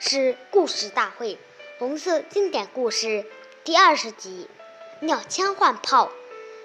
[0.00, 0.16] 是
[0.52, 1.34] 《故事大会》
[1.80, 3.26] 红色经典故事
[3.64, 4.48] 第二十集
[5.04, 6.06] 《鸟枪换炮》。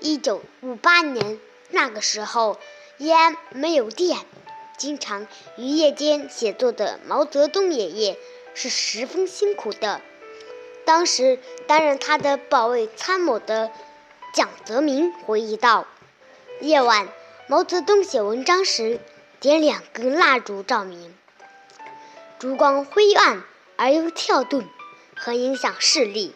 [0.00, 1.38] 一九五八年
[1.68, 2.58] 那个时候，
[2.96, 4.18] 延安没有电，
[4.78, 5.26] 经常
[5.58, 8.18] 于夜间写作的毛泽东爷爷
[8.54, 10.00] 是十分辛苦的。
[10.86, 13.70] 当时担任他的保卫参谋的
[14.32, 15.86] 蒋泽民回忆道
[16.62, 17.06] ：“夜晚，
[17.46, 19.00] 毛泽东写文章时。”
[19.38, 21.14] 点两根蜡烛照明，
[22.38, 23.42] 烛光灰暗
[23.76, 24.64] 而又跳动，
[25.16, 26.32] 很影响视力，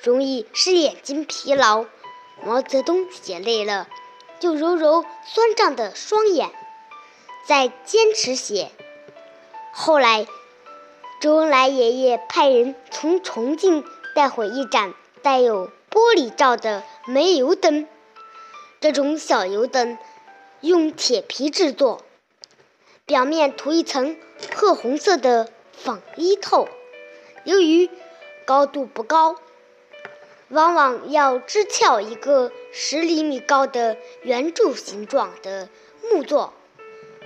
[0.00, 1.86] 容易使眼睛疲劳。
[2.44, 3.88] 毛泽东写累了，
[4.38, 6.50] 就揉揉酸胀的双眼，
[7.44, 8.70] 再坚持写。
[9.72, 10.26] 后来，
[11.20, 13.84] 周恩来爷爷派人从重庆
[14.14, 17.88] 带回一盏带有玻璃罩的煤油灯，
[18.80, 19.98] 这种小油灯
[20.60, 22.04] 用铁皮制作。
[23.10, 24.16] 表面涂一层
[24.54, 26.68] 褐红色的纺衣透，
[27.42, 27.90] 由于
[28.44, 29.34] 高度不高，
[30.48, 35.68] 往往要支翘一个十厘米高的圆柱形状的
[36.08, 36.52] 木座。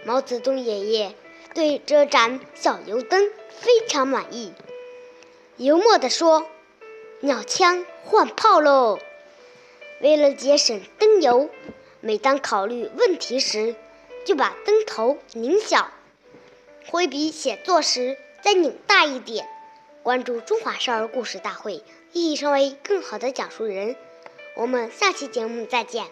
[0.06, 1.14] 毛泽东爷爷
[1.52, 4.54] 对这盏小油灯非常满意，
[5.58, 6.46] 幽默地说
[7.20, 8.98] ：“鸟枪换炮喽！”
[10.00, 11.50] 为了节省灯油，
[12.00, 13.74] 每当考虑问题时，
[14.24, 15.90] 就把灯头拧小，
[16.88, 19.48] 挥笔写作时再拧大一点。
[20.02, 23.96] 关注中华少儿故事大会，一起成为更好的讲述人。
[24.56, 26.06] 我们下期节目再见。